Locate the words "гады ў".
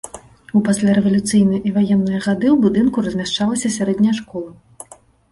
2.27-2.55